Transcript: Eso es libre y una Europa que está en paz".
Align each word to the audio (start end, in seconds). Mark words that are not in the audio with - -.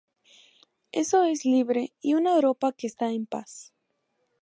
Eso 0.91 1.25
es 1.25 1.45
libre 1.45 1.93
y 2.01 2.15
una 2.15 2.33
Europa 2.33 2.71
que 2.71 2.87
está 2.87 3.11
en 3.11 3.27
paz". 3.27 3.71